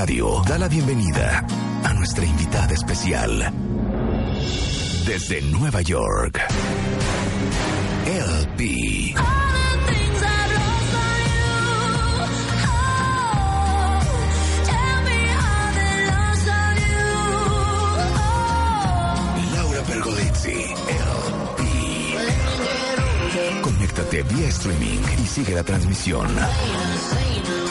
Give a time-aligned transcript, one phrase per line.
[0.00, 1.44] Radio da la bienvenida
[1.84, 3.52] a nuestra invitada especial.
[5.04, 6.40] Desde Nueva York.
[8.06, 9.14] LP.
[19.54, 20.64] Laura Pergolizzi,
[20.96, 21.62] LP.
[23.60, 26.26] Conéctate vía streaming y sigue la transmisión.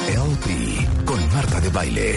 [0.07, 0.68] LP
[1.59, 2.15] Marta de Baile.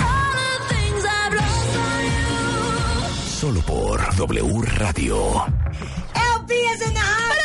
[3.41, 5.45] Solo por W Radio.
[6.15, 7.39] LP es en the house.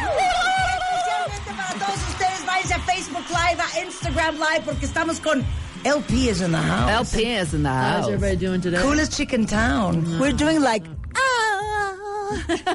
[0.00, 5.44] Especialmente para todos ustedes, váyanse a Facebook Live, a Instagram Live, porque estamos con
[5.84, 7.14] LP is in the house.
[7.14, 8.04] LP is in the house.
[8.04, 8.80] How's everybody doing today?
[8.80, 10.18] Coolest chicken town.
[10.20, 10.84] We're doing like.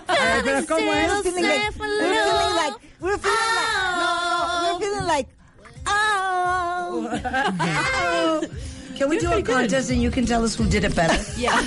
[0.10, 1.22] Ah, pero como es?
[1.22, 5.28] Feeling like, we're feeling like, we're feeling like, no, no, we're feeling like,
[8.96, 11.18] Can we do a contest and you can tell us who did it better?
[11.38, 11.60] Yeah.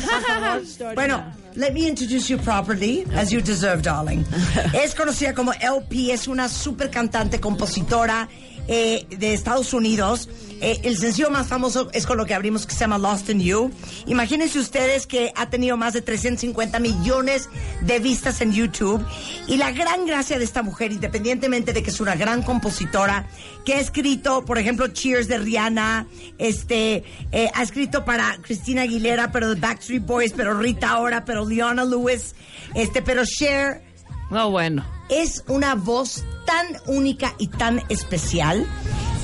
[0.95, 1.25] Bueno,
[1.57, 4.25] let me introduce you properly, as you deserve, darling.
[4.75, 8.29] Es conocida como LP, es una super cantante, compositora
[8.69, 10.29] eh, de Estados Unidos.
[10.61, 13.41] Eh, el sencillo más famoso es con lo que abrimos, que se llama Lost in
[13.41, 13.71] You.
[14.07, 17.51] Imagínense ustedes que ha tenido más de 350 millones
[17.83, 19.05] de vistas en YouTube.
[19.47, 23.29] Y la gran gracia de esta mujer, independientemente de que es una gran compositora,
[23.65, 26.07] que ha escrito, por ejemplo, Cheers de Rihanna,
[26.39, 31.45] este, eh, ha escrito para Christina Aguilera, pero de Backstreet Boys, pero Rita ahora, pero
[31.45, 32.35] Leona Lewis,
[32.75, 33.83] este, pero Cher,
[34.31, 34.96] No, bueno.
[35.09, 38.67] Es una voz tan única y tan especial.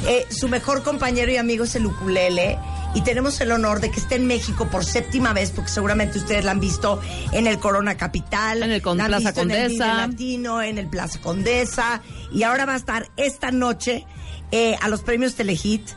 [0.06, 2.58] Eh, su mejor compañero y amigo es el ukulele.
[2.94, 6.44] Y tenemos el honor de que esté en México por séptima vez, porque seguramente ustedes
[6.44, 7.00] la han visto
[7.32, 9.94] en el Corona Capital, En el Con- la han Plaza visto en el Condesa.
[10.08, 14.04] Latino, en el Plaza Condesa, y ahora va a estar esta noche
[14.50, 15.88] eh, a los premios Telehit,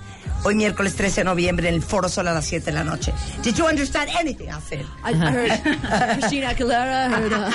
[0.44, 3.14] hoy miércoles 13 de noviembre, en el Foro Sol a las 7 de la noche.
[3.44, 4.86] Did you understand anything I said?
[5.04, 5.52] I heard
[6.20, 7.52] Christina Aguilera, I heard uh,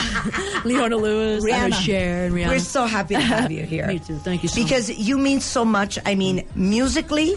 [0.64, 1.84] Leona Lewis, I heard Rihanna.
[1.84, 2.48] Cher and Rihanna.
[2.48, 3.86] We're so happy to have you here.
[3.88, 4.16] Me too.
[4.18, 4.68] Thank you so much.
[4.68, 5.98] because you mean so much.
[6.04, 7.34] I mean, musically,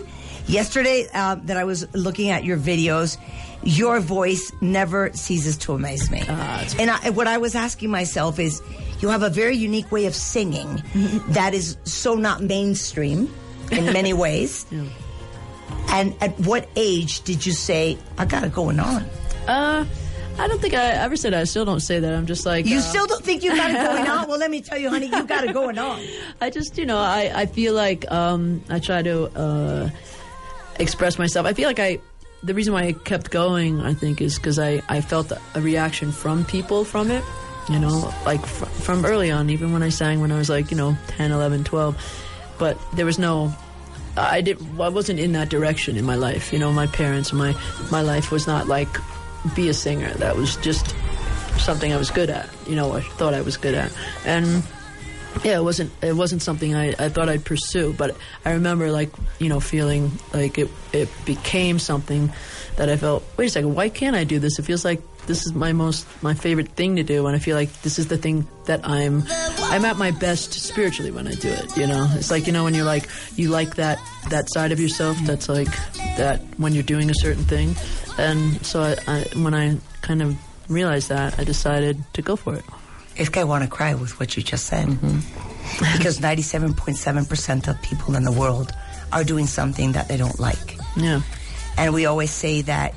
[0.47, 3.17] yesterday uh, that I was looking at your videos,
[3.63, 6.21] your voice never ceases to amaze me.
[6.27, 8.61] Ah, and I, what I was asking myself is,
[8.99, 10.81] you have a very unique way of singing
[11.29, 13.33] that is so not mainstream
[13.71, 14.65] in many ways.
[15.93, 19.03] And at what age did you say, I got it going on?
[19.47, 19.85] Uh,
[20.39, 21.41] I don't think I ever said that.
[21.41, 22.11] I still don't say that.
[22.11, 24.27] I'm just like You uh, still don't think you got it going on?
[24.27, 26.03] Well, let me tell you, honey, you got it going on.
[26.41, 29.89] I just, you know, I, I feel like um, I try to uh,
[30.79, 31.45] express myself.
[31.45, 31.99] I feel like I,
[32.41, 36.11] the reason why I kept going, I think, is because I, I felt a reaction
[36.11, 37.23] from people from it,
[37.69, 40.71] you know, like fr- from early on, even when I sang when I was like,
[40.71, 41.95] you know, 10, 11, 12.
[42.57, 43.53] But there was no,
[44.15, 46.53] I did, I wasn't in that direction in my life.
[46.53, 47.55] You know, my parents, my,
[47.91, 48.89] my life was not like
[49.55, 50.13] be a singer.
[50.15, 50.95] That was just
[51.57, 53.91] something I was good at, you know, I thought I was good at.
[54.25, 54.63] And,
[55.43, 58.15] yeah, it wasn't it wasn't something I, I thought I'd pursue, but
[58.45, 59.09] I remember like
[59.39, 62.31] you know feeling like it it became something
[62.77, 63.23] that I felt.
[63.37, 64.59] Wait a second, why can't I do this?
[64.59, 67.55] It feels like this is my most my favorite thing to do, and I feel
[67.55, 69.23] like this is the thing that I'm
[69.71, 71.77] I'm at my best spiritually when I do it.
[71.77, 74.79] You know, it's like you know when you're like you like that that side of
[74.79, 75.71] yourself that's like
[76.17, 77.75] that when you're doing a certain thing,
[78.17, 80.37] and so I, I when I kind of
[80.69, 82.63] realized that, I decided to go for it.
[83.15, 84.87] It's I want to cry with what you just said.
[84.87, 85.19] Mm-hmm.
[85.97, 88.71] because 97.7% of people in the world
[89.11, 90.77] are doing something that they don't like.
[90.97, 91.21] Yeah.
[91.77, 92.95] And we always say that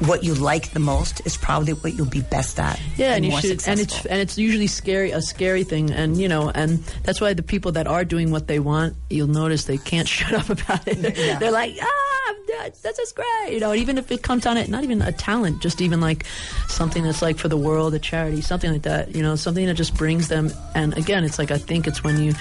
[0.00, 2.78] what you like the most is probably what you'll be best at.
[2.96, 6.20] Yeah, and you more should, and it's and it's usually scary, a scary thing, and
[6.20, 9.64] you know, and that's why the people that are doing what they want, you'll notice
[9.64, 11.16] they can't shut up about it.
[11.16, 11.38] Yeah.
[11.38, 13.70] They're like, ah, that's, that's just great, you know.
[13.70, 16.26] and Even if it comes on it, not even a talent, just even like
[16.68, 19.74] something that's like for the world, a charity, something like that, you know, something that
[19.74, 20.50] just brings them.
[20.74, 22.34] And again, it's like I think it's when you.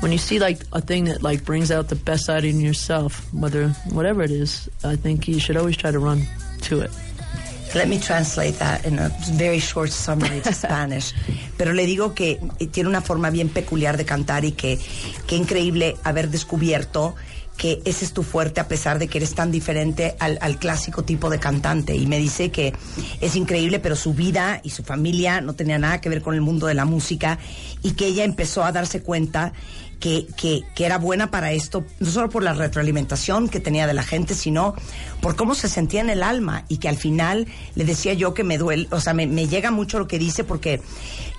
[0.00, 3.32] When you see like a thing that like brings out the best side in yourself,
[3.32, 6.26] whether whatever it is, I think you should always try to run
[6.68, 6.90] to it.
[7.74, 11.12] Let me translate that in a very short summary to Spanish.
[11.56, 14.78] Pero le digo que eh, tiene una forma bien peculiar de cantar y que
[15.26, 17.16] qué increíble haber descubierto
[17.56, 21.04] que ese es tu fuerte a pesar de que eres tan diferente al, al clásico
[21.04, 21.94] tipo de cantante.
[21.96, 22.74] Y me dice que
[23.20, 26.40] es increíble, pero su vida y su familia no tenía nada que ver con el
[26.40, 27.38] mundo de la música
[27.82, 29.52] y que ella empezó a darse cuenta
[30.00, 33.94] que, que, que, era buena para esto, no solo por la retroalimentación que tenía de
[33.94, 34.74] la gente, sino
[35.20, 38.44] por cómo se sentía en el alma y que al final le decía yo que
[38.44, 40.80] me duele, o sea, me, me llega mucho lo que dice porque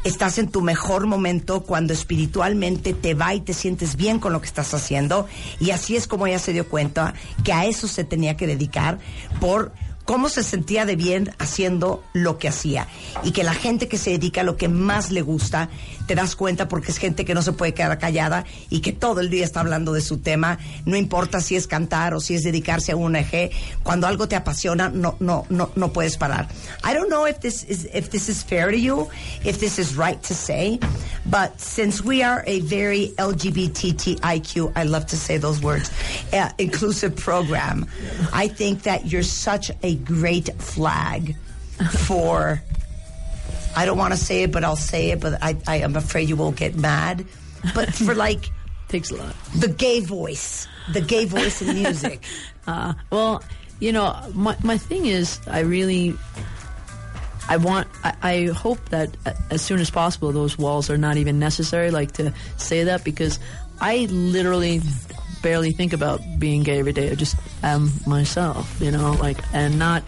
[0.04, 4.40] estás en tu mejor momento cuando espiritualmente te va y te sientes bien con lo
[4.40, 5.28] que estás haciendo.
[5.60, 9.00] Y así es como ella se dio cuenta que a eso se tenía que dedicar
[9.40, 9.74] por
[10.06, 12.88] cómo se sentía de bien haciendo lo que hacía.
[13.24, 15.70] Y que la gente que se dedica a lo que más le gusta
[16.08, 19.20] te das cuenta porque es gente que no se puede quedar callada y que todo
[19.20, 20.60] el día está hablando de su tema.
[20.86, 23.52] No importa si es cantar o si es dedicarse a un eje
[23.84, 26.48] cuando algo te apasiona no no no no puedes parar.
[26.84, 29.08] I don't know if this is if this is fair to you
[29.44, 30.80] if this is right to say
[31.26, 35.90] but since we are a very LGBTIQ I love to say those words
[36.34, 37.88] uh, inclusive program
[38.32, 41.36] I think that you're such a great flag
[42.00, 42.62] for
[43.76, 46.30] I don't want to say it, but I'll say it, but I, I am afraid
[46.30, 47.26] you won't get mad.
[47.74, 48.46] But for like
[48.88, 49.36] Takes a lot.
[49.58, 52.24] the gay voice, the gay voice in music.
[52.68, 53.44] Uh, well,
[53.80, 56.16] you know, my my thing is, I really,
[57.48, 61.18] I want, I, I hope that uh, as soon as possible, those walls are not
[61.18, 61.92] even necessary.
[61.92, 63.38] Like to say that because
[63.80, 64.82] I literally
[65.42, 67.12] barely think about being gay every day.
[67.12, 70.04] I just am myself, you know, like and not.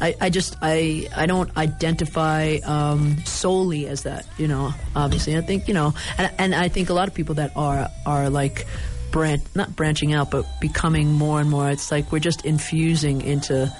[0.00, 4.74] I, I just I I don't identify um, solely as that, you know.
[4.96, 7.88] Obviously, I think you know, and and I think a lot of people that are
[8.04, 8.66] are like
[9.14, 11.70] branch not branching out, but becoming more and more.
[11.70, 13.72] It's like we're just infusing into,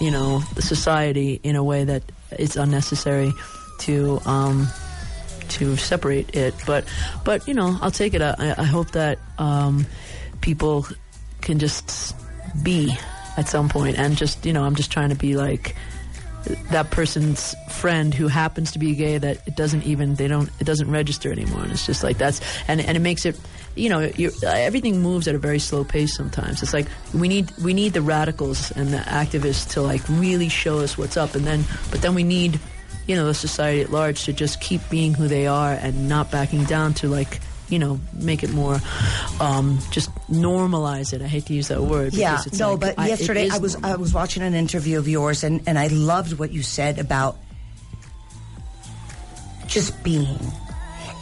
[0.00, 2.02] you know, the society in a way that
[2.32, 3.32] it's unnecessary
[3.80, 4.68] to um,
[5.50, 6.54] to separate it.
[6.66, 6.84] But
[7.24, 8.22] but you know, I'll take it.
[8.22, 9.86] I, I hope that um,
[10.40, 10.86] people
[11.40, 12.14] can just
[12.62, 12.94] be
[13.36, 15.74] at some point and just you know i'm just trying to be like
[16.70, 20.64] that person's friend who happens to be gay that it doesn't even they don't it
[20.64, 23.38] doesn't register anymore and it's just like that's and and it makes it
[23.76, 24.00] you know
[24.44, 28.02] everything moves at a very slow pace sometimes it's like we need we need the
[28.02, 32.14] radicals and the activists to like really show us what's up and then but then
[32.14, 32.58] we need
[33.10, 36.30] you know the society at large to just keep being who they are and not
[36.30, 38.80] backing down to like you know, make it more,
[39.38, 41.22] um, just normalize it.
[41.22, 42.14] I hate to use that word.
[42.14, 43.90] Yeah, it's no, like, but I- yesterday I was normal.
[43.92, 47.38] I was watching an interview of yours and, and I loved what you said about
[49.68, 50.26] just being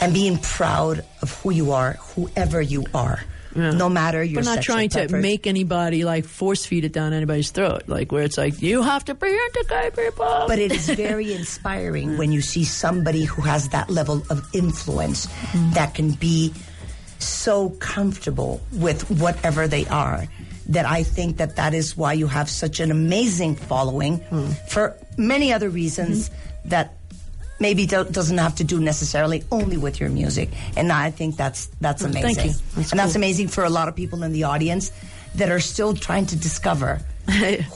[0.00, 3.20] and being proud of who you are, whoever you are,
[3.54, 5.22] no matter your But not trying to preference.
[5.22, 9.04] make anybody like force feed it down anybody's throat, like where it's like you have
[9.06, 10.44] to be into gay people.
[10.46, 15.26] But it is very inspiring when you see somebody who has that level of influence
[15.26, 15.70] Mm-hmm.
[15.74, 16.52] that can be
[17.18, 20.26] so comfortable with whatever they are
[20.68, 24.54] that I think that that is why you have such an amazing following Mm.
[24.68, 26.68] for many other reasons Mm-hmm.
[26.68, 26.97] that
[27.60, 31.66] maybe do- doesn't have to do necessarily only with your music and I think that's
[31.81, 32.55] that's amazing thank you.
[32.76, 34.93] That's and that's amazing for a lot of people in the audience
[35.34, 37.00] that are still trying to discover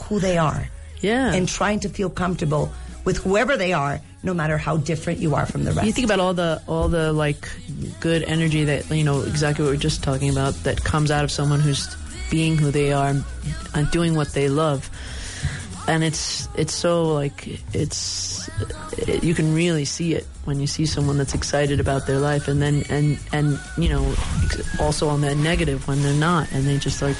[0.05, 0.67] who they are
[1.01, 1.33] Yeah.
[1.33, 2.71] and trying to feel comfortable
[3.05, 5.85] with whoever they are, no matter how different you are from the rest.
[5.85, 7.49] You think about all the all the like
[7.99, 11.25] good energy that you know exactly what we are just talking about that comes out
[11.25, 11.93] of someone who's
[12.31, 13.13] being who they are
[13.75, 14.89] and doing what they love,
[15.87, 18.49] and it's it's so like it's
[18.97, 22.47] it, you can really see it when you see someone that's excited about their life,
[22.47, 24.15] and then and and you know
[24.79, 27.17] also on that negative when they're not, and they just like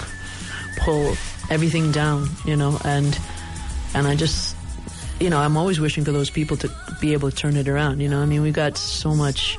[0.78, 1.16] pull
[1.50, 3.18] everything down, you know, and
[3.94, 4.56] and I just
[5.20, 8.02] you know, I'm always wishing for those people to be able to turn it around.
[8.02, 9.58] You know, I mean, we've got so much.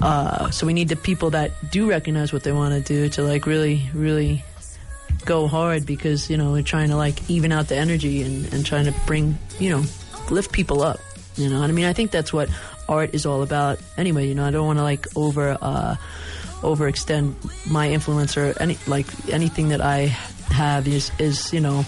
[0.00, 3.22] Uh, so we need the people that do recognize what they want to do to
[3.22, 4.44] like really, really
[5.24, 8.64] go hard because you know we're trying to like even out the energy and, and
[8.64, 9.84] trying to bring you know
[10.30, 11.00] lift people up.
[11.36, 12.48] You know, and I mean, I think that's what
[12.88, 13.78] art is all about.
[13.96, 15.96] Anyway, you know, I don't want to like over uh,
[16.62, 17.34] overextend
[17.70, 20.06] my influence or any like anything that I
[20.50, 21.84] have is is you know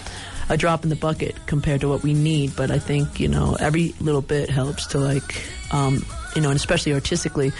[0.49, 2.55] a drop in the bucket compared to what we need.
[2.55, 6.55] But I think you know every little bit helps to like um, you know, and
[6.57, 7.51] especially artistically,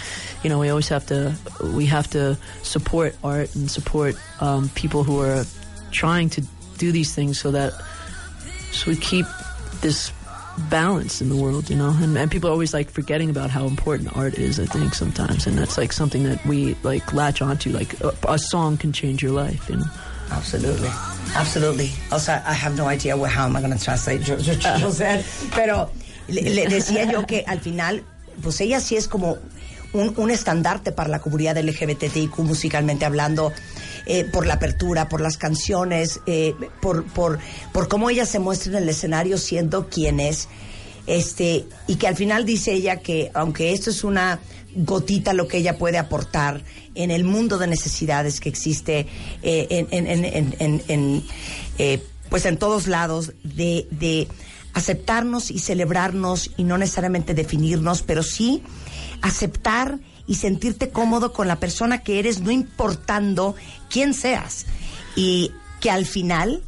[0.42, 1.34] you know, we always have to
[1.74, 5.44] we have to support art and support um, people who are
[5.92, 6.42] trying to
[6.78, 7.72] do these things so that
[8.72, 9.26] so we keep
[9.80, 10.12] this
[10.70, 11.96] balance in the world, you know.
[12.00, 14.58] And, and people are always like forgetting about how important art is.
[14.58, 17.70] I think sometimes, and that's like something that we like latch onto.
[17.70, 19.86] Like a, a song can change your life, you know.
[20.30, 20.88] Absolutely.
[21.34, 21.90] Absolutely.
[22.10, 25.24] Also, I have no idea what, how am I going to translate what Churchill said.
[25.52, 25.90] Pero
[26.28, 28.02] le, le decía yo que al final,
[28.42, 29.38] pues ella sí es como
[29.92, 33.52] un, un estandarte para la comunidad LGBTIQ musicalmente hablando,
[34.06, 37.38] eh, por la apertura, por las canciones, eh, por, por,
[37.72, 40.48] por cómo ella se muestra en el escenario siendo quien es.
[41.06, 44.38] Este, y que al final dice ella que aunque esto es una
[44.74, 46.62] gotita lo que ella puede aportar
[46.94, 49.06] en el mundo de necesidades que existe
[49.42, 51.22] eh, en, en- en-
[51.78, 54.28] eh, pues en todos lados de, de
[54.74, 58.62] aceptarnos y celebrarnos y no necesariamente definirnos, pero sí
[59.22, 63.54] aceptar y sentirte cómodo con la persona que eres, no importando
[63.90, 64.66] quién seas.
[65.16, 65.50] Y
[65.80, 66.62] que al final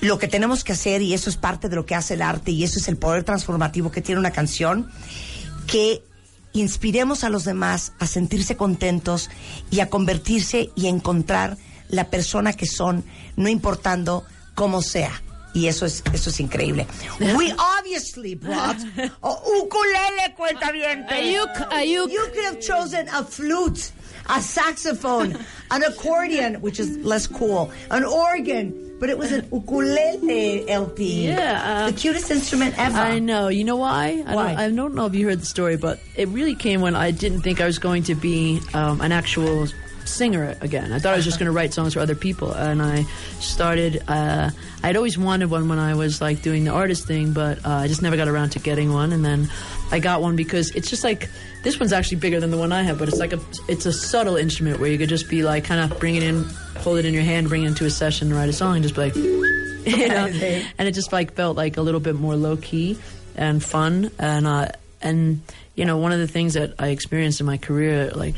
[0.00, 2.50] lo que tenemos que hacer, y eso es parte de lo que hace el arte,
[2.50, 4.90] y eso es el poder transformativo que tiene una canción,
[5.66, 6.02] que
[6.52, 9.30] inspiremos a los demás a sentirse contentos
[9.70, 11.56] y a convertirse y encontrar
[11.88, 13.04] la persona que son,
[13.36, 14.24] no importando
[14.54, 15.22] cómo sea.
[15.58, 16.86] Y eso es, eso es increíble.
[17.36, 18.76] We obviously brought
[19.22, 21.04] a ukulele, cuenta bien.
[21.08, 21.88] Ayuk.
[21.88, 23.90] You could have chosen a flute,
[24.28, 25.36] a saxophone,
[25.72, 31.26] an accordion, which is less cool, an organ, but it was an ukulele LP.
[31.28, 32.96] Yeah, uh, the cutest instrument ever.
[32.96, 33.48] I know.
[33.48, 34.22] You know why?
[34.26, 34.48] I Why?
[34.50, 37.10] Don't, I don't know if you heard the story, but it really came when I
[37.10, 39.66] didn't think I was going to be um, an actual
[40.08, 40.92] singer again.
[40.92, 43.02] I thought I was just going to write songs for other people, and I
[43.40, 44.02] started.
[44.08, 44.50] Uh,
[44.82, 47.88] I'd always wanted one when I was like doing the artist thing, but uh, I
[47.88, 49.12] just never got around to getting one.
[49.12, 49.50] And then
[49.90, 51.28] I got one because it's just like
[51.62, 53.92] this one's actually bigger than the one I have, but it's like a it's a
[53.92, 56.44] subtle instrument where you could just be like kind of bring it in,
[56.78, 58.94] hold it in your hand, bring it into a session, write a song, and just
[58.94, 59.14] be like.
[59.88, 60.26] you know,
[60.78, 62.98] and it just like felt like a little bit more low key
[63.36, 64.68] and fun, and uh,
[65.00, 65.40] and
[65.74, 68.36] you know, one of the things that I experienced in my career, like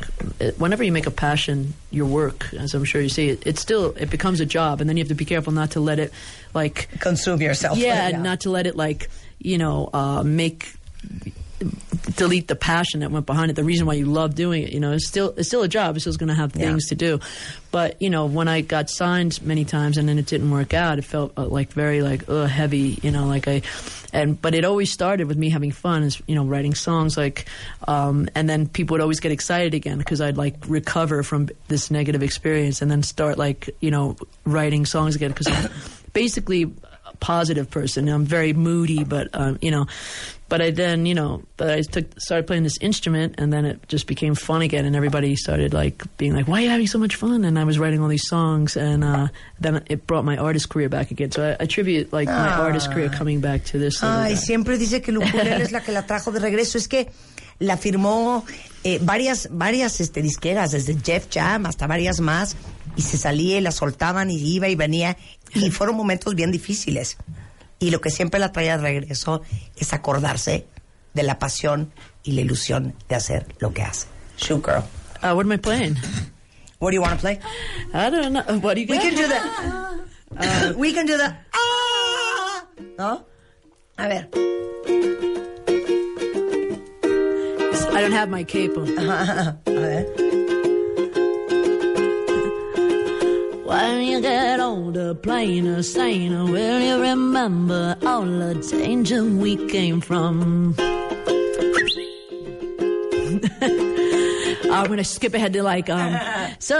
[0.59, 3.95] whenever you make a passion your work, as I'm sure you see, it, it still
[3.97, 6.13] it becomes a job, and then you have to be careful not to let it
[6.53, 7.79] like Consume yourself.
[7.79, 10.75] yeah, not to let it like you know uh, make
[12.17, 13.55] delete the passion that went behind it.
[13.55, 15.97] The reason why you love doing it, you know, it's still it's still a job.
[15.97, 16.67] It's still going to have Yeah.
[16.69, 17.21] things to do.
[17.71, 20.99] But you know, when I got signed many times and then it didn't work out,
[20.99, 22.99] it felt uh, like very like uh, heavy.
[23.03, 23.63] You know, like I
[24.13, 26.03] and but it always started with me having fun.
[26.03, 27.47] Is you know writing songs like,
[27.87, 31.91] um, and then people would always get excited again because I'd like recover from this
[31.91, 35.49] negative experience and then start like you know writing songs again because
[36.13, 36.73] basically
[37.21, 38.09] positive person.
[38.09, 39.87] I'm very moody, but um, you know,
[40.49, 43.87] but I then you know, but I took started playing this instrument, and then it
[43.89, 46.99] just became fun again, and everybody started like being like, "Why are you having so
[46.99, 49.29] much fun?" And I was writing all these songs, and uh,
[49.61, 51.31] then it brought my artist career back again.
[51.31, 54.03] So I attribute like my artist career coming back to this.
[54.03, 56.79] Ay, siempre dice que el es la que la trajo de regreso.
[56.79, 57.09] Es que
[57.61, 58.45] la firmó
[58.85, 62.57] eh, varias, varias este, disqueras, desde Def Jam hasta varias más,
[62.97, 65.17] y se salía y la soltaban y iba y venía,
[65.55, 67.17] y fueron momentos bien difíciles.
[67.79, 69.43] Y lo que siempre la traía de regreso
[69.77, 70.67] es acordarse
[71.15, 71.93] de la pasión
[72.23, 74.07] y la ilusión de hacer lo que hace.
[74.37, 74.83] Shoot girl.
[75.23, 75.97] Uh, what am I playing?
[76.79, 77.39] What do you want to play?
[77.93, 78.43] I don't know.
[78.61, 79.03] What do you We got?
[79.03, 79.41] can do the.
[80.39, 81.35] Uh, we can do the.
[81.53, 82.65] Ah,
[82.99, 83.27] ¿No?
[83.99, 84.29] A ver.
[87.93, 88.99] I don't have my cape on.
[88.99, 90.30] A ver.
[93.91, 100.77] When you get older, plainer, saner, will you remember all the danger we came from?
[104.73, 106.17] I'm gonna skip ahead to like, um,
[106.61, 106.79] so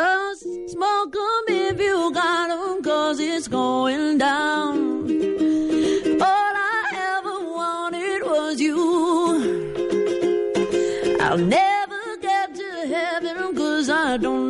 [0.69, 5.11] smoke 'em if you got 'em, cause it's going down.
[6.23, 6.83] All I
[7.17, 8.79] ever wanted was you.
[11.21, 14.50] I'll never get to heaven cause I don't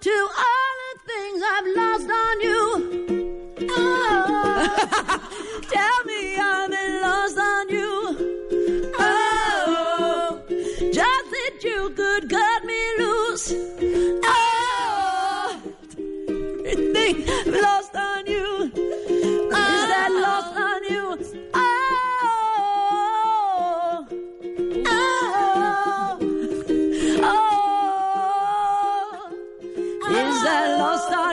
[0.00, 2.58] to, all the things I've lost on you.
[3.70, 5.28] Oh,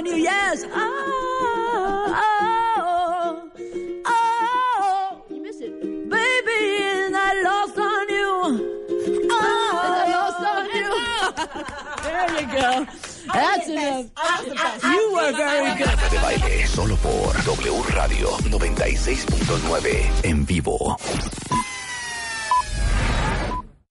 [0.04, 0.24] on you?
[0.24, 0.66] Yes.
[0.66, 2.14] Oh,
[2.76, 3.52] oh,
[4.06, 5.24] oh.
[5.30, 5.82] You miss it.
[6.10, 8.32] Baby, is that lost on you?
[9.32, 9.40] Oh,
[9.84, 10.90] is that lost on you?
[12.04, 12.70] there you go.
[13.34, 14.06] That's enough.
[14.84, 16.00] You were very good.
[16.12, 20.98] De baile, solo por W Radio 96.9 en vivo.